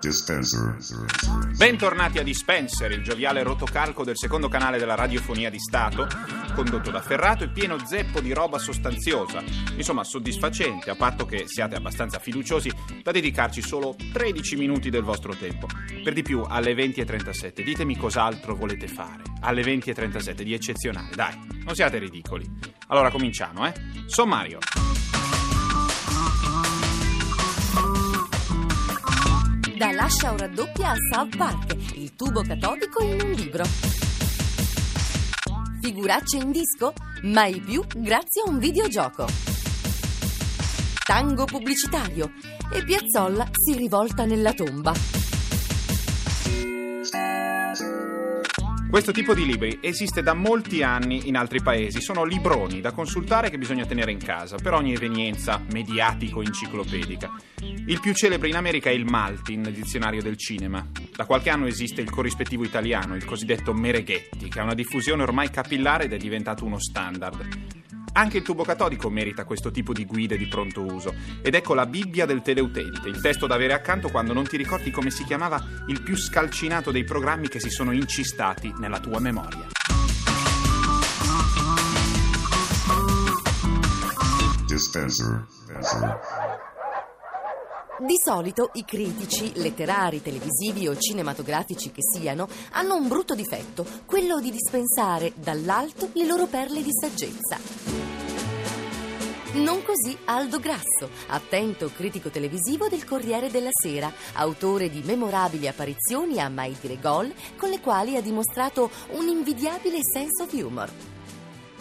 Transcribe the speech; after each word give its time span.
Dispenser. 0.00 0.76
Bentornati 1.56 2.18
a 2.18 2.22
Dispenser, 2.22 2.92
il 2.92 3.02
gioviale 3.02 3.42
rotocalco 3.42 4.04
del 4.04 4.16
secondo 4.16 4.48
canale 4.48 4.78
della 4.78 4.94
radiofonia 4.94 5.50
di 5.50 5.58
Stato, 5.58 6.06
condotto 6.54 6.92
da 6.92 7.00
Ferrato 7.00 7.42
e 7.42 7.48
pieno 7.48 7.84
zeppo 7.84 8.20
di 8.20 8.32
roba 8.32 8.58
sostanziosa. 8.58 9.42
Insomma, 9.76 10.04
soddisfacente, 10.04 10.90
a 10.90 10.94
patto 10.94 11.26
che 11.26 11.48
siate 11.48 11.74
abbastanza 11.74 12.20
fiduciosi 12.20 12.70
da 13.02 13.10
dedicarci 13.10 13.60
solo 13.60 13.96
13 14.12 14.56
minuti 14.56 14.88
del 14.88 15.02
vostro 15.02 15.34
tempo. 15.34 15.66
Per 16.04 16.12
di 16.12 16.22
più, 16.22 16.44
alle 16.46 16.74
20.37, 16.74 17.62
ditemi 17.62 17.96
cos'altro 17.96 18.54
volete 18.54 18.86
fare. 18.86 19.22
Alle 19.40 19.62
20.37, 19.62 20.42
di 20.42 20.54
eccezionale, 20.54 21.14
dai, 21.14 21.36
non 21.64 21.74
siate 21.74 21.98
ridicoli. 21.98 22.48
Allora 22.86 23.10
cominciamo, 23.10 23.66
eh? 23.66 23.72
Sommario. 24.06 24.58
Da 29.78 29.92
Lascia 29.92 30.32
o 30.32 30.36
raddoppia 30.36 30.90
a 30.90 30.96
South 31.12 31.36
Park, 31.36 31.76
il 31.94 32.16
tubo 32.16 32.42
catodico 32.42 33.00
in 33.00 33.20
un 33.20 33.30
libro. 33.30 33.62
Figuracce 35.80 36.38
in 36.38 36.50
disco? 36.50 36.92
Mai 37.22 37.60
più 37.60 37.84
grazie 37.94 38.42
a 38.44 38.50
un 38.50 38.58
videogioco. 38.58 39.26
Tango 41.04 41.44
pubblicitario 41.44 42.32
e 42.72 42.82
Piazzolla 42.82 43.48
si 43.52 43.76
rivolta 43.76 44.24
nella 44.24 44.52
tomba. 44.52 45.17
Questo 48.90 49.12
tipo 49.12 49.34
di 49.34 49.44
libri 49.44 49.80
esiste 49.82 50.22
da 50.22 50.32
molti 50.32 50.82
anni 50.82 51.28
in 51.28 51.36
altri 51.36 51.60
paesi, 51.60 52.00
sono 52.00 52.24
libroni 52.24 52.80
da 52.80 52.92
consultare 52.92 53.50
che 53.50 53.58
bisogna 53.58 53.84
tenere 53.84 54.12
in 54.12 54.18
casa 54.18 54.56
per 54.56 54.72
ogni 54.72 54.94
evenienza 54.94 55.62
mediatico-enciclopedica. 55.70 57.30
Il 57.60 58.00
più 58.00 58.14
celebre 58.14 58.48
in 58.48 58.56
America 58.56 58.88
è 58.88 58.94
il 58.94 59.04
Maltin, 59.04 59.70
dizionario 59.74 60.22
del 60.22 60.38
cinema. 60.38 60.86
Da 61.14 61.26
qualche 61.26 61.50
anno 61.50 61.66
esiste 61.66 62.00
il 62.00 62.08
corrispettivo 62.08 62.64
italiano, 62.64 63.14
il 63.14 63.26
cosiddetto 63.26 63.74
Mereghetti, 63.74 64.48
che 64.48 64.58
ha 64.58 64.62
una 64.64 64.74
diffusione 64.74 65.22
ormai 65.22 65.50
capillare 65.50 66.04
ed 66.04 66.14
è 66.14 66.16
diventato 66.16 66.64
uno 66.64 66.80
standard. 66.80 67.46
Anche 68.12 68.38
il 68.38 68.42
tubo 68.42 68.64
catodico 68.64 69.10
merita 69.10 69.44
questo 69.44 69.70
tipo 69.70 69.92
di 69.92 70.04
guide 70.04 70.36
di 70.36 70.46
pronto 70.46 70.82
uso. 70.82 71.14
Ed 71.42 71.54
ecco 71.54 71.74
la 71.74 71.86
Bibbia 71.86 72.26
del 72.26 72.42
teleutente, 72.42 73.08
il 73.08 73.20
testo 73.20 73.46
da 73.46 73.54
avere 73.54 73.72
accanto 73.72 74.08
quando 74.08 74.32
non 74.32 74.46
ti 74.46 74.56
ricordi 74.56 74.90
come 74.90 75.10
si 75.10 75.24
chiamava 75.24 75.62
il 75.86 76.02
più 76.02 76.16
scalcinato 76.16 76.90
dei 76.90 77.04
programmi 77.04 77.48
che 77.48 77.60
si 77.60 77.70
sono 77.70 77.92
incistati 77.92 78.74
nella 78.78 79.00
tua 79.00 79.20
memoria. 79.20 79.66
Dispenser. 84.66 85.46
Di 88.00 88.14
solito 88.16 88.70
i 88.74 88.84
critici, 88.84 89.50
letterari, 89.56 90.22
televisivi 90.22 90.86
o 90.86 90.96
cinematografici 90.96 91.90
che 91.90 92.00
siano, 92.00 92.46
hanno 92.70 92.94
un 92.94 93.08
brutto 93.08 93.34
difetto, 93.34 93.84
quello 94.06 94.38
di 94.38 94.52
dispensare 94.52 95.32
dall'alto 95.34 96.10
le 96.12 96.24
loro 96.24 96.46
perle 96.46 96.80
di 96.80 96.92
saggezza. 96.92 97.58
Non 99.54 99.82
così 99.82 100.16
Aldo 100.26 100.60
Grasso, 100.60 101.10
attento 101.26 101.90
critico 101.92 102.30
televisivo 102.30 102.86
del 102.86 103.04
Corriere 103.04 103.50
della 103.50 103.72
Sera, 103.72 104.12
autore 104.34 104.88
di 104.90 105.02
memorabili 105.04 105.66
apparizioni 105.66 106.38
a 106.38 106.48
Mai 106.48 106.76
dire 106.80 107.00
gol, 107.00 107.34
con 107.56 107.68
le 107.68 107.80
quali 107.80 108.14
ha 108.14 108.22
dimostrato 108.22 108.90
un 109.14 109.26
invidiabile 109.26 109.98
senso 110.02 110.44
of 110.44 110.52
humor. 110.52 111.07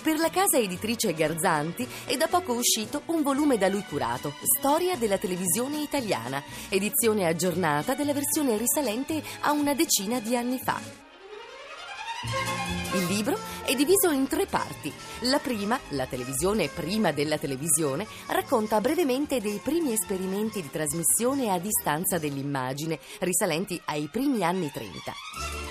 Per 0.07 0.19
la 0.19 0.29
casa 0.29 0.57
editrice 0.57 1.13
Garzanti 1.13 1.85
è 2.05 2.15
da 2.15 2.27
poco 2.27 2.53
uscito 2.53 3.01
un 3.07 3.23
volume 3.23 3.57
da 3.57 3.67
lui 3.67 3.83
curato, 3.83 4.35
Storia 4.57 4.95
della 4.95 5.17
televisione 5.17 5.81
italiana, 5.81 6.41
edizione 6.69 7.27
aggiornata 7.27 7.93
della 7.93 8.13
versione 8.13 8.55
risalente 8.55 9.21
a 9.41 9.51
una 9.51 9.73
decina 9.73 10.21
di 10.21 10.37
anni 10.37 10.59
fa. 10.59 10.79
Il 12.93 13.05
libro 13.07 13.37
è 13.65 13.75
diviso 13.75 14.09
in 14.11 14.29
tre 14.29 14.45
parti. 14.45 14.93
La 15.23 15.39
prima, 15.39 15.77
la 15.89 16.05
televisione 16.05 16.69
prima 16.69 17.11
della 17.11 17.37
televisione, 17.37 18.07
racconta 18.27 18.79
brevemente 18.79 19.41
dei 19.41 19.59
primi 19.61 19.91
esperimenti 19.91 20.61
di 20.61 20.71
trasmissione 20.71 21.51
a 21.51 21.59
distanza 21.59 22.17
dell'immagine, 22.17 22.97
risalenti 23.19 23.77
ai 23.83 24.07
primi 24.09 24.41
anni 24.41 24.71
30. 24.71 25.66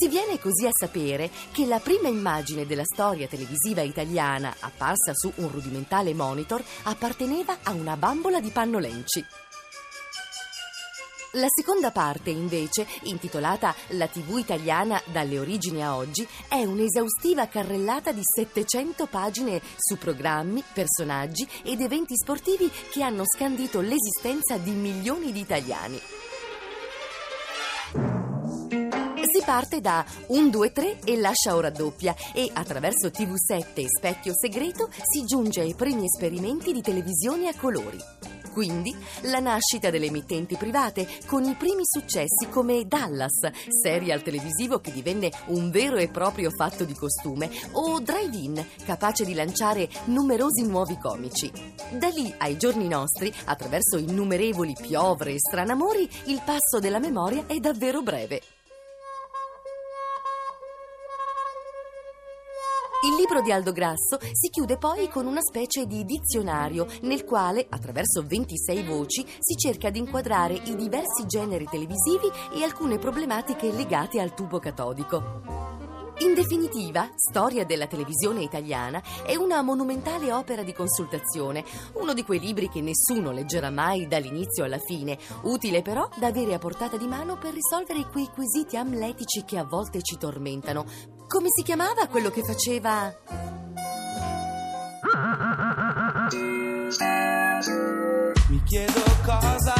Si 0.00 0.06
viene 0.06 0.38
così 0.38 0.64
a 0.64 0.70
sapere 0.72 1.28
che 1.50 1.66
la 1.66 1.80
prima 1.80 2.06
immagine 2.06 2.66
della 2.66 2.84
storia 2.84 3.26
televisiva 3.26 3.80
italiana, 3.80 4.54
apparsa 4.60 5.12
su 5.12 5.32
un 5.36 5.50
rudimentale 5.50 6.14
monitor, 6.14 6.62
apparteneva 6.84 7.58
a 7.64 7.72
una 7.72 7.96
bambola 7.96 8.40
di 8.40 8.50
pannolenci. 8.50 9.24
La 11.32 11.48
seconda 11.48 11.90
parte, 11.90 12.30
invece, 12.30 12.86
intitolata 13.02 13.74
La 13.88 14.06
TV 14.06 14.38
italiana 14.38 15.02
dalle 15.06 15.40
origini 15.40 15.82
a 15.82 15.96
oggi, 15.96 16.26
è 16.46 16.62
un'esaustiva 16.62 17.48
carrellata 17.48 18.12
di 18.12 18.22
700 18.22 19.06
pagine 19.06 19.60
su 19.76 19.98
programmi, 19.98 20.62
personaggi 20.72 21.46
ed 21.64 21.80
eventi 21.80 22.16
sportivi 22.16 22.70
che 22.92 23.02
hanno 23.02 23.24
scandito 23.26 23.80
l'esistenza 23.80 24.58
di 24.58 24.70
milioni 24.70 25.32
di 25.32 25.40
italiani. 25.40 26.00
Parte 29.48 29.80
da 29.80 30.04
1, 30.26 30.50
2, 30.50 30.72
3 30.72 30.98
e 31.04 31.16
lascia 31.16 31.54
ora 31.54 31.70
doppia 31.70 32.14
e 32.34 32.50
attraverso 32.52 33.08
TV7 33.08 33.76
e 33.76 33.86
Specchio 33.88 34.34
Segreto 34.36 34.90
si 35.02 35.24
giunge 35.24 35.62
ai 35.62 35.72
primi 35.74 36.04
esperimenti 36.04 36.70
di 36.70 36.82
televisione 36.82 37.48
a 37.48 37.56
colori. 37.56 37.96
Quindi 38.52 38.94
la 39.22 39.38
nascita 39.38 39.88
delle 39.88 40.04
emittenti 40.04 40.56
private 40.56 41.08
con 41.24 41.44
i 41.44 41.54
primi 41.54 41.80
successi 41.84 42.50
come 42.50 42.84
Dallas, 42.84 43.48
serial 43.68 44.20
televisivo 44.20 44.80
che 44.80 44.92
divenne 44.92 45.30
un 45.46 45.70
vero 45.70 45.96
e 45.96 46.08
proprio 46.08 46.50
fatto 46.50 46.84
di 46.84 46.92
costume, 46.92 47.48
o 47.72 48.00
Drive-In, 48.00 48.62
capace 48.84 49.24
di 49.24 49.32
lanciare 49.32 49.88
numerosi 50.06 50.66
nuovi 50.66 50.98
comici. 50.98 51.50
Da 51.92 52.08
lì 52.08 52.34
ai 52.36 52.58
giorni 52.58 52.86
nostri, 52.86 53.32
attraverso 53.46 53.96
innumerevoli 53.96 54.76
piovre 54.78 55.32
e 55.32 55.38
stranamori, 55.38 56.06
il 56.26 56.42
passo 56.44 56.80
della 56.80 56.98
memoria 56.98 57.46
è 57.46 57.56
davvero 57.60 58.02
breve. 58.02 58.57
Il 63.00 63.14
libro 63.14 63.40
di 63.42 63.52
Aldo 63.52 63.70
Grasso 63.70 64.18
si 64.32 64.48
chiude 64.50 64.76
poi 64.76 65.08
con 65.08 65.24
una 65.26 65.40
specie 65.40 65.86
di 65.86 66.04
dizionario 66.04 66.84
nel 67.02 67.22
quale, 67.22 67.64
attraverso 67.68 68.24
26 68.26 68.82
voci, 68.82 69.24
si 69.38 69.54
cerca 69.54 69.88
di 69.90 70.00
inquadrare 70.00 70.54
i 70.54 70.74
diversi 70.74 71.24
generi 71.24 71.66
televisivi 71.66 72.28
e 72.52 72.64
alcune 72.64 72.98
problematiche 72.98 73.70
legate 73.70 74.20
al 74.20 74.34
tubo 74.34 74.58
catodico. 74.58 75.67
In 76.20 76.34
definitiva, 76.34 77.08
Storia 77.14 77.64
della 77.64 77.86
televisione 77.86 78.42
italiana 78.42 79.00
è 79.24 79.36
una 79.36 79.62
monumentale 79.62 80.32
opera 80.32 80.64
di 80.64 80.72
consultazione, 80.72 81.64
uno 81.94 82.12
di 82.12 82.24
quei 82.24 82.40
libri 82.40 82.68
che 82.68 82.80
nessuno 82.80 83.30
leggerà 83.30 83.70
mai 83.70 84.08
dall'inizio 84.08 84.64
alla 84.64 84.78
fine, 84.78 85.16
utile 85.42 85.80
però 85.80 86.08
da 86.16 86.26
avere 86.26 86.54
a 86.54 86.58
portata 86.58 86.96
di 86.96 87.06
mano 87.06 87.38
per 87.38 87.54
risolvere 87.54 88.08
quei 88.10 88.28
quesiti 88.34 88.76
amletici 88.76 89.44
che 89.44 89.58
a 89.58 89.64
volte 89.64 90.02
ci 90.02 90.18
tormentano. 90.18 90.84
Come 91.28 91.48
si 91.54 91.62
chiamava 91.62 92.08
quello 92.08 92.30
che 92.30 92.42
faceva... 92.42 93.14
Mi 98.48 98.62
chiedo 98.64 99.02
cosa 99.24 99.77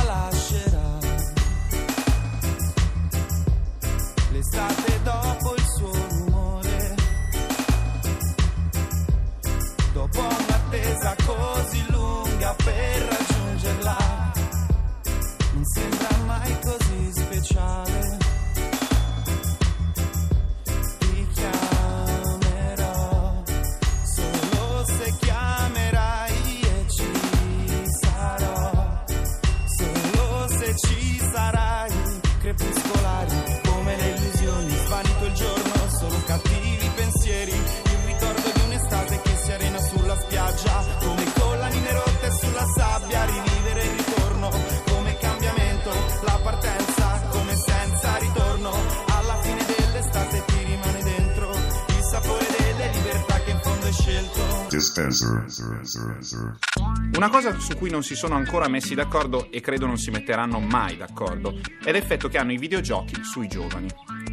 Una 57.14 57.28
cosa 57.28 57.58
su 57.58 57.76
cui 57.76 57.90
non 57.90 58.02
si 58.02 58.14
sono 58.14 58.34
ancora 58.34 58.68
messi 58.68 58.94
d'accordo 58.94 59.50
e 59.50 59.60
credo 59.60 59.86
non 59.86 59.96
si 59.96 60.10
metteranno 60.10 60.58
mai 60.58 60.96
d'accordo 60.96 61.58
è 61.84 61.92
l'effetto 61.92 62.28
che 62.28 62.38
hanno 62.38 62.52
i 62.52 62.58
videogiochi 62.58 63.22
sui 63.22 63.48
giovani. 63.48 63.88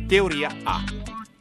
Teoria 0.08 0.50
A. 0.64 0.84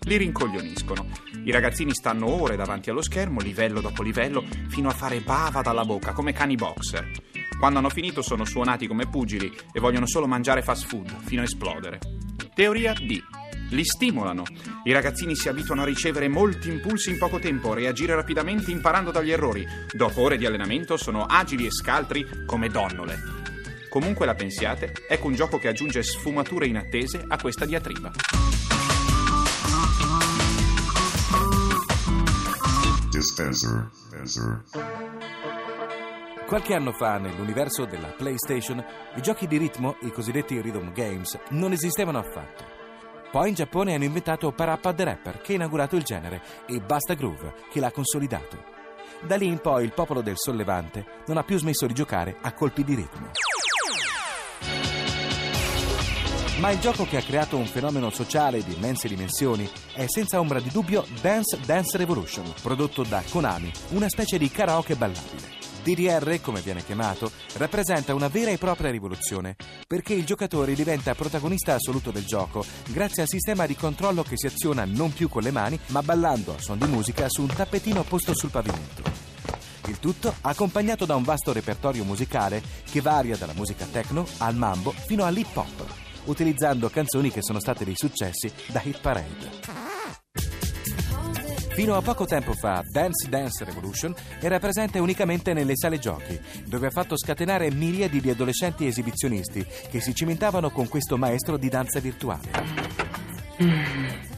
Li 0.00 0.16
rincoglioniscono. 0.16 1.06
I 1.44 1.50
ragazzini 1.50 1.94
stanno 1.94 2.28
ore 2.28 2.56
davanti 2.56 2.90
allo 2.90 3.02
schermo, 3.02 3.40
livello 3.40 3.80
dopo 3.80 4.02
livello, 4.02 4.44
fino 4.68 4.88
a 4.88 4.94
fare 4.94 5.20
bava 5.20 5.62
dalla 5.62 5.84
bocca, 5.84 6.12
come 6.12 6.32
cani 6.32 6.56
boxer. 6.56 7.10
Quando 7.58 7.78
hanno 7.78 7.90
finito 7.90 8.20
sono 8.20 8.44
suonati 8.44 8.86
come 8.86 9.08
pugili 9.08 9.50
e 9.72 9.80
vogliono 9.80 10.06
solo 10.06 10.26
mangiare 10.26 10.62
fast 10.62 10.86
food, 10.86 11.14
fino 11.24 11.40
a 11.40 11.44
esplodere. 11.44 11.98
Teoria 12.54 12.92
B. 12.92 13.22
Li 13.74 13.84
stimolano. 13.84 14.44
I 14.84 14.92
ragazzini 14.92 15.34
si 15.34 15.48
abituano 15.48 15.82
a 15.82 15.84
ricevere 15.84 16.28
molti 16.28 16.68
impulsi 16.68 17.10
in 17.10 17.18
poco 17.18 17.40
tempo, 17.40 17.72
a 17.72 17.74
reagire 17.74 18.14
rapidamente 18.14 18.70
imparando 18.70 19.10
dagli 19.10 19.32
errori. 19.32 19.66
Dopo 19.90 20.20
ore 20.20 20.36
di 20.36 20.46
allenamento 20.46 20.96
sono 20.96 21.24
agili 21.24 21.66
e 21.66 21.72
scaltri 21.72 22.24
come 22.46 22.68
donnole. 22.68 23.18
Comunque 23.88 24.26
la 24.26 24.34
pensiate, 24.36 24.92
ecco 25.08 25.26
un 25.26 25.34
gioco 25.34 25.58
che 25.58 25.66
aggiunge 25.66 26.04
sfumature 26.04 26.68
inattese 26.68 27.24
a 27.26 27.36
questa 27.36 27.64
diatriba. 27.64 28.12
Dispenser. 33.10 33.90
Dispenser. 33.92 34.64
Qualche 36.46 36.74
anno 36.74 36.92
fa, 36.92 37.18
nell'universo 37.18 37.86
della 37.86 38.08
PlayStation, 38.08 38.84
i 39.16 39.20
giochi 39.20 39.48
di 39.48 39.56
ritmo, 39.56 39.96
i 40.02 40.12
cosiddetti 40.12 40.60
rhythm 40.60 40.92
games, 40.92 41.36
non 41.50 41.72
esistevano 41.72 42.18
affatto. 42.18 42.82
Poi 43.34 43.48
in 43.48 43.54
Giappone 43.54 43.92
hanno 43.92 44.04
inventato 44.04 44.52
Parappa 44.52 44.94
the 44.94 45.02
Rapper, 45.02 45.40
che 45.40 45.50
ha 45.50 45.54
inaugurato 45.56 45.96
il 45.96 46.04
genere, 46.04 46.40
e 46.68 46.78
Basta 46.78 47.14
Groove, 47.14 47.52
che 47.68 47.80
l'ha 47.80 47.90
consolidato. 47.90 48.62
Da 49.26 49.34
lì 49.34 49.48
in 49.48 49.58
poi 49.58 49.82
il 49.82 49.92
popolo 49.92 50.20
del 50.20 50.36
sollevante 50.36 51.04
non 51.26 51.38
ha 51.38 51.42
più 51.42 51.58
smesso 51.58 51.84
di 51.88 51.94
giocare 51.94 52.36
a 52.40 52.52
colpi 52.52 52.84
di 52.84 52.94
ritmo. 52.94 53.32
Ma 56.60 56.70
il 56.70 56.78
gioco 56.78 57.06
che 57.06 57.16
ha 57.16 57.22
creato 57.22 57.56
un 57.56 57.66
fenomeno 57.66 58.08
sociale 58.10 58.62
di 58.62 58.74
immense 58.74 59.08
dimensioni 59.08 59.68
è 59.94 60.06
senza 60.06 60.38
ombra 60.38 60.60
di 60.60 60.70
dubbio 60.70 61.04
Dance 61.20 61.58
Dance 61.66 61.96
Revolution, 61.96 62.44
prodotto 62.62 63.02
da 63.02 63.20
Konami, 63.28 63.72
una 63.88 64.08
specie 64.08 64.38
di 64.38 64.48
karaoke 64.48 64.94
ballabile. 64.94 65.63
DDR, 65.84 66.40
come 66.40 66.62
viene 66.62 66.82
chiamato, 66.82 67.30
rappresenta 67.56 68.14
una 68.14 68.28
vera 68.28 68.50
e 68.50 68.56
propria 68.56 68.90
rivoluzione, 68.90 69.54
perché 69.86 70.14
il 70.14 70.24
giocatore 70.24 70.74
diventa 70.74 71.14
protagonista 71.14 71.74
assoluto 71.74 72.10
del 72.10 72.24
gioco 72.24 72.64
grazie 72.88 73.22
al 73.22 73.28
sistema 73.28 73.66
di 73.66 73.76
controllo 73.76 74.22
che 74.22 74.38
si 74.38 74.46
aziona 74.46 74.86
non 74.86 75.12
più 75.12 75.28
con 75.28 75.42
le 75.42 75.50
mani, 75.50 75.78
ma 75.88 76.02
ballando 76.02 76.54
a 76.54 76.60
suon 76.60 76.78
di 76.78 76.86
musica 76.86 77.28
su 77.28 77.42
un 77.42 77.54
tappetino 77.54 78.02
posto 78.02 78.34
sul 78.34 78.50
pavimento. 78.50 79.02
Il 79.86 79.98
tutto 79.98 80.34
accompagnato 80.40 81.04
da 81.04 81.14
un 81.14 81.22
vasto 81.22 81.52
repertorio 81.52 82.04
musicale 82.04 82.62
che 82.90 83.02
varia 83.02 83.36
dalla 83.36 83.52
musica 83.52 83.84
techno 83.84 84.26
al 84.38 84.56
mambo 84.56 84.90
fino 84.92 85.24
all'hip 85.24 85.54
hop, 85.54 85.84
utilizzando 86.24 86.88
canzoni 86.88 87.30
che 87.30 87.42
sono 87.42 87.60
state 87.60 87.84
dei 87.84 87.94
successi 87.94 88.50
da 88.68 88.80
hit 88.82 89.00
parade. 89.00 89.83
Fino 91.74 91.96
a 91.96 92.02
poco 92.02 92.24
tempo 92.24 92.52
fa, 92.52 92.84
Dance 92.88 93.28
Dance 93.28 93.64
Revolution 93.64 94.14
era 94.38 94.60
presente 94.60 95.00
unicamente 95.00 95.52
nelle 95.52 95.76
sale 95.76 95.98
giochi, 95.98 96.38
dove 96.66 96.86
ha 96.86 96.90
fatto 96.90 97.18
scatenare 97.18 97.68
miriadi 97.72 98.20
di 98.20 98.30
adolescenti 98.30 98.86
esibizionisti 98.86 99.66
che 99.90 100.00
si 100.00 100.14
cimentavano 100.14 100.70
con 100.70 100.86
questo 100.86 101.16
maestro 101.16 101.56
di 101.56 101.68
danza 101.68 101.98
virtuale. 101.98 102.48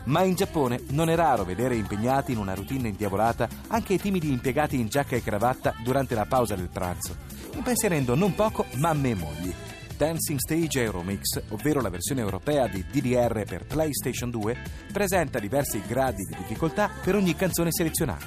Ma 0.05 0.23
in 0.23 0.35
Giappone 0.35 0.81
non 0.93 1.11
è 1.11 1.15
raro 1.15 1.45
vedere 1.45 1.77
impegnati 1.77 2.33
in 2.33 2.39
una 2.39 2.55
routine 2.55 2.89
indiavolata 2.89 3.47
anche 3.69 3.93
i 3.93 4.01
timidi 4.01 4.33
impiegati 4.33 4.81
in 4.81 4.89
giacca 4.89 5.15
e 5.15 5.23
cravatta 5.23 5.75
durante 5.85 6.15
la 6.15 6.25
pausa 6.25 6.55
del 6.55 6.71
pranzo, 6.73 7.17
impensierendo 7.53 8.15
non 8.15 8.35
poco 8.35 8.65
mamme 8.77 9.11
e 9.11 9.15
mogli. 9.15 9.55
Dancing 9.97 10.39
Stage 10.39 10.83
Euromix, 10.83 11.41
ovvero 11.49 11.81
la 11.81 11.89
versione 11.89 12.21
europea 12.21 12.69
di 12.69 12.85
DDR 12.91 13.45
per 13.45 13.65
PlayStation 13.65 14.31
2, 14.31 14.57
presenta 14.93 15.39
diversi 15.39 15.81
gradi 15.87 16.23
di 16.25 16.37
difficoltà 16.37 16.91
per 17.03 17.15
ogni 17.15 17.35
canzone 17.35 17.73
selezionata. 17.73 18.27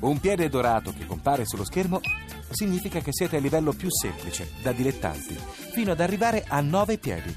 Un 0.00 0.18
piede 0.18 0.48
dorato 0.48 0.94
che 0.96 1.04
compare 1.04 1.44
sullo 1.44 1.64
schermo 1.64 2.00
significa 2.50 3.00
che 3.00 3.12
siete 3.12 3.36
a 3.36 3.40
livello 3.40 3.72
più 3.72 3.90
semplice, 3.90 4.50
da 4.62 4.72
dilettanti, 4.72 5.36
fino 5.72 5.92
ad 5.92 6.00
arrivare 6.00 6.44
a 6.48 6.60
9 6.60 6.96
piedi. 6.96 7.36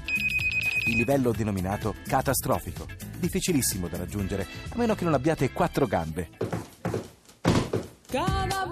Il 0.86 0.96
livello 0.96 1.32
denominato 1.32 1.94
catastrofico, 2.06 2.86
difficilissimo 3.18 3.88
da 3.88 3.98
raggiungere, 3.98 4.46
a 4.70 4.76
meno 4.76 4.94
che 4.94 5.04
non 5.04 5.12
abbiate 5.12 5.52
quattro 5.52 5.86
gambe. 5.86 6.30
Cada 8.10 8.70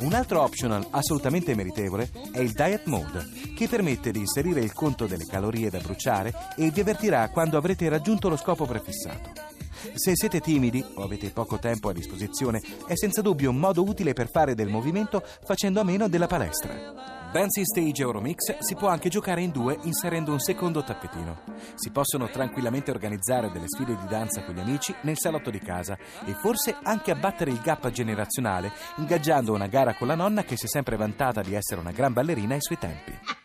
Un 0.00 0.12
altro 0.12 0.42
optional 0.42 0.86
assolutamente 0.90 1.54
meritevole 1.54 2.10
è 2.32 2.40
il 2.40 2.52
Diet 2.52 2.86
Mode, 2.86 3.26
che 3.56 3.66
permette 3.66 4.10
di 4.10 4.20
inserire 4.20 4.60
il 4.60 4.72
conto 4.72 5.06
delle 5.06 5.26
calorie 5.26 5.70
da 5.70 5.78
bruciare 5.78 6.32
e 6.56 6.70
vi 6.70 6.80
avvertirà 6.80 7.28
quando 7.30 7.56
avrete 7.56 7.88
raggiunto 7.88 8.28
lo 8.28 8.36
scopo 8.36 8.64
prefissato. 8.66 9.47
Se 9.94 10.12
siete 10.14 10.40
timidi 10.40 10.84
o 10.94 11.02
avete 11.02 11.30
poco 11.30 11.58
tempo 11.58 11.88
a 11.88 11.92
disposizione, 11.92 12.62
è 12.86 12.96
senza 12.96 13.22
dubbio 13.22 13.50
un 13.50 13.56
modo 13.56 13.82
utile 13.82 14.12
per 14.12 14.30
fare 14.30 14.54
del 14.54 14.68
movimento 14.68 15.22
facendo 15.44 15.80
a 15.80 15.84
meno 15.84 16.08
della 16.08 16.26
palestra. 16.26 17.16
Dancing 17.30 17.66
Stage 17.66 18.02
Euromix 18.02 18.58
si 18.60 18.74
può 18.74 18.88
anche 18.88 19.10
giocare 19.10 19.42
in 19.42 19.50
due 19.50 19.78
inserendo 19.82 20.32
un 20.32 20.40
secondo 20.40 20.82
tappetino. 20.82 21.42
Si 21.74 21.90
possono 21.90 22.30
tranquillamente 22.30 22.90
organizzare 22.90 23.50
delle 23.50 23.68
sfide 23.68 23.96
di 23.96 24.06
danza 24.08 24.42
con 24.44 24.54
gli 24.54 24.60
amici 24.60 24.94
nel 25.02 25.18
salotto 25.18 25.50
di 25.50 25.58
casa 25.58 25.98
e 26.24 26.32
forse 26.40 26.76
anche 26.82 27.10
abbattere 27.10 27.50
il 27.50 27.60
gap 27.60 27.90
generazionale 27.90 28.72
ingaggiando 28.96 29.52
una 29.52 29.66
gara 29.66 29.94
con 29.94 30.06
la 30.06 30.14
nonna 30.14 30.42
che 30.42 30.56
si 30.56 30.64
è 30.64 30.68
sempre 30.68 30.96
vantata 30.96 31.42
di 31.42 31.54
essere 31.54 31.80
una 31.80 31.92
gran 31.92 32.14
ballerina 32.14 32.54
ai 32.54 32.62
suoi 32.62 32.78
tempi. 32.78 33.37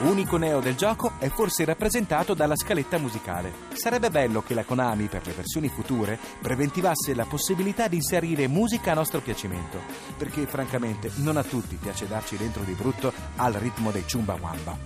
Unico 0.00 0.36
neo 0.36 0.60
del 0.60 0.76
gioco 0.76 1.14
è 1.18 1.28
forse 1.28 1.64
rappresentato 1.64 2.32
dalla 2.32 2.54
scaletta 2.54 2.98
musicale. 2.98 3.52
Sarebbe 3.72 4.10
bello 4.10 4.42
che 4.42 4.54
la 4.54 4.62
Konami, 4.62 5.08
per 5.08 5.26
le 5.26 5.32
versioni 5.32 5.68
future, 5.68 6.16
preventivasse 6.40 7.14
la 7.14 7.24
possibilità 7.24 7.88
di 7.88 7.96
inserire 7.96 8.46
musica 8.46 8.92
a 8.92 8.94
nostro 8.94 9.20
piacimento, 9.20 9.80
perché 10.16 10.46
francamente 10.46 11.10
non 11.16 11.36
a 11.36 11.42
tutti 11.42 11.74
piace 11.74 12.06
darci 12.06 12.36
dentro 12.36 12.62
di 12.62 12.74
brutto 12.74 13.12
al 13.36 13.54
ritmo 13.54 13.90
dei 13.90 14.04
Chumbawamba. 14.08 14.78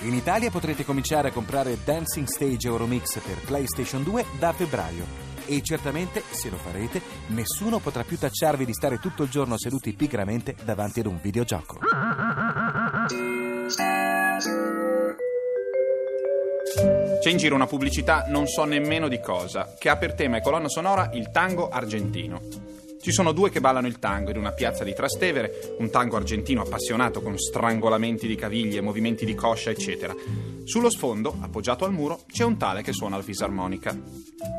In 0.00 0.14
Italia 0.14 0.50
potrete 0.50 0.82
cominciare 0.82 1.28
a 1.28 1.32
comprare 1.32 1.78
Dancing 1.84 2.26
Stage 2.26 2.66
Euromix 2.66 3.18
per 3.18 3.36
PlayStation 3.44 4.02
2 4.02 4.24
da 4.38 4.54
febbraio. 4.54 5.04
E 5.44 5.60
certamente, 5.60 6.22
se 6.30 6.48
lo 6.48 6.56
farete, 6.56 7.02
nessuno 7.28 7.80
potrà 7.80 8.02
più 8.02 8.16
tacciarvi 8.16 8.64
di 8.64 8.72
stare 8.72 8.98
tutto 8.98 9.24
il 9.24 9.28
giorno 9.28 9.58
seduti 9.58 9.92
pigramente 9.92 10.56
davanti 10.64 11.00
ad 11.00 11.06
un 11.06 11.18
videogioco. 11.20 11.80
C'è 17.24 17.30
in 17.30 17.38
giro 17.38 17.54
una 17.54 17.66
pubblicità 17.66 18.26
non 18.28 18.46
so 18.46 18.64
nemmeno 18.64 19.08
di 19.08 19.18
cosa, 19.18 19.72
che 19.78 19.88
ha 19.88 19.96
per 19.96 20.12
tema 20.12 20.36
e 20.36 20.42
colonna 20.42 20.68
sonora 20.68 21.08
il 21.14 21.30
tango 21.30 21.70
argentino. 21.70 22.38
Ci 23.00 23.12
sono 23.12 23.32
due 23.32 23.48
che 23.48 23.62
ballano 23.62 23.86
il 23.86 23.98
tango 23.98 24.28
in 24.28 24.36
una 24.36 24.52
piazza 24.52 24.84
di 24.84 24.92
Trastevere, 24.92 25.74
un 25.78 25.88
tango 25.88 26.16
argentino 26.16 26.60
appassionato 26.60 27.22
con 27.22 27.38
strangolamenti 27.38 28.26
di 28.26 28.34
caviglie, 28.34 28.82
movimenti 28.82 29.24
di 29.24 29.34
coscia, 29.34 29.70
eccetera. 29.70 30.14
Sullo 30.64 30.90
sfondo, 30.90 31.34
appoggiato 31.40 31.86
al 31.86 31.94
muro, 31.94 32.20
c'è 32.30 32.44
un 32.44 32.58
tale 32.58 32.82
che 32.82 32.92
suona 32.92 33.16
la 33.16 33.22
fisarmonica. 33.22 33.98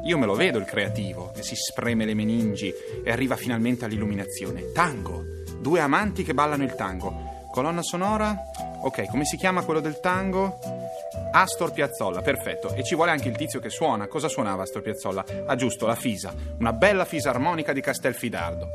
Io 0.08 0.18
me 0.18 0.26
lo 0.26 0.34
vedo 0.34 0.58
il 0.58 0.66
creativo, 0.66 1.34
che 1.36 1.44
si 1.44 1.54
spreme 1.54 2.04
le 2.04 2.16
meningi 2.16 2.74
e 3.04 3.12
arriva 3.12 3.36
finalmente 3.36 3.86
all'illuminazione. 3.86 4.72
Tango! 4.72 5.24
Due 5.60 5.80
amanti 5.80 6.24
che 6.24 6.34
ballano 6.34 6.64
il 6.64 6.74
tango. 6.74 7.44
Colonna 7.52 7.84
sonora? 7.84 8.65
Ok, 8.86 9.08
come 9.08 9.26
si 9.26 9.36
chiama 9.36 9.64
quello 9.64 9.80
del 9.80 10.00
tango? 10.00 10.60
Astor 11.32 11.72
Piazzolla, 11.72 12.22
perfetto. 12.22 12.72
E 12.76 12.84
ci 12.84 12.94
vuole 12.94 13.10
anche 13.10 13.30
il 13.30 13.36
tizio 13.36 13.60
che 13.60 13.72
suona. 13.72 14.06
Cosa 14.06 14.28
suonava 14.28 14.62
Astor 14.62 14.84
Piazzolla? 14.84 15.26
Ah, 15.48 15.56
giusto, 15.56 15.88
la 15.88 15.96
fisa. 15.96 16.32
Una 16.60 16.72
bella 16.72 17.04
fisarmonica 17.04 17.74
di 17.74 17.82
Castelfidardo. 17.82 18.70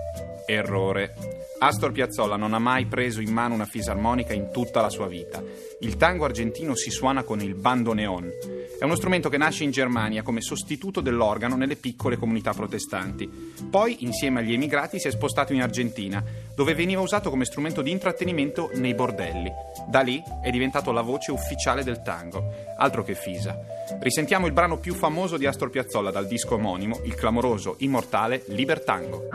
Errore. 0.50 1.14
Astor 1.58 1.92
Piazzolla 1.92 2.36
non 2.36 2.54
ha 2.54 2.58
mai 2.58 2.86
preso 2.86 3.20
in 3.20 3.32
mano 3.32 3.54
una 3.54 3.66
fisarmonica 3.66 4.32
in 4.32 4.50
tutta 4.50 4.80
la 4.80 4.88
sua 4.88 5.06
vita. 5.06 5.42
Il 5.80 5.96
tango 5.96 6.24
argentino 6.24 6.74
si 6.74 6.90
suona 6.90 7.22
con 7.22 7.40
il 7.40 7.54
bandoneon. 7.54 8.30
È 8.78 8.84
uno 8.84 8.96
strumento 8.96 9.28
che 9.28 9.36
nasce 9.36 9.64
in 9.64 9.70
Germania 9.70 10.22
come 10.22 10.40
sostituto 10.40 11.02
dell'organo 11.02 11.56
nelle 11.56 11.76
piccole 11.76 12.16
comunità 12.16 12.54
protestanti. 12.54 13.28
Poi, 13.68 14.04
insieme 14.04 14.40
agli 14.40 14.54
emigrati, 14.54 14.98
si 14.98 15.08
è 15.08 15.10
spostato 15.10 15.52
in 15.52 15.60
Argentina, 15.60 16.24
dove 16.54 16.74
veniva 16.74 17.02
usato 17.02 17.28
come 17.28 17.44
strumento 17.44 17.82
di 17.82 17.90
intrattenimento 17.90 18.70
nei 18.74 18.94
bordelli. 18.94 19.52
Da 19.86 20.00
lì 20.00 20.22
è 20.42 20.50
diventato 20.50 20.92
la 20.92 21.02
voce 21.02 21.30
ufficiale 21.30 21.84
del 21.84 22.00
tango. 22.00 22.42
Altro 22.78 23.02
che 23.02 23.14
fisa. 23.14 23.58
Risentiamo 24.00 24.46
il 24.46 24.52
brano 24.52 24.78
più 24.78 24.94
famoso 24.94 25.36
di 25.36 25.44
Astor 25.44 25.68
Piazzolla 25.68 26.10
dal 26.10 26.26
disco 26.26 26.54
omonimo, 26.54 27.00
il 27.04 27.14
clamoroso, 27.14 27.74
immortale 27.80 28.44
Libertango. 28.46 29.28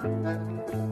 Thank 0.00 0.74
you. 0.74 0.87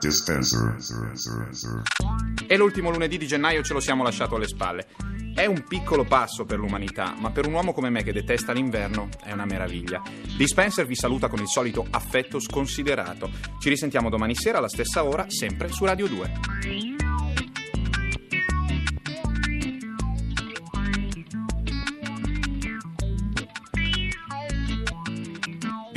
Dispenser. 0.00 0.76
E 2.46 2.56
l'ultimo 2.56 2.90
lunedì 2.90 3.18
di 3.18 3.26
gennaio 3.26 3.62
ce 3.62 3.72
lo 3.72 3.80
siamo 3.80 4.02
lasciato 4.02 4.36
alle 4.36 4.46
spalle. 4.46 4.86
È 5.34 5.44
un 5.46 5.64
piccolo 5.68 6.04
passo 6.04 6.44
per 6.44 6.58
l'umanità, 6.58 7.14
ma 7.18 7.30
per 7.30 7.46
un 7.46 7.52
uomo 7.52 7.72
come 7.72 7.90
me 7.90 8.02
che 8.02 8.12
detesta 8.12 8.52
l'inverno 8.52 9.08
è 9.22 9.32
una 9.32 9.44
meraviglia. 9.44 10.02
Dispenser 10.36 10.86
vi 10.86 10.94
saluta 10.94 11.28
con 11.28 11.40
il 11.40 11.48
solito 11.48 11.86
affetto 11.90 12.40
sconsiderato. 12.40 13.30
Ci 13.60 13.68
risentiamo 13.68 14.08
domani 14.08 14.34
sera 14.34 14.58
alla 14.58 14.68
stessa 14.68 15.04
ora, 15.04 15.26
sempre 15.28 15.68
su 15.68 15.84
Radio 15.84 16.06
2. 16.06 17.07